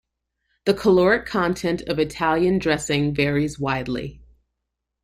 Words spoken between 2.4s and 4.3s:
dressing varies widely.